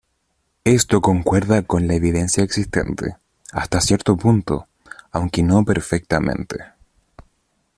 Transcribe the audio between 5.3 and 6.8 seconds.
no perfectamente.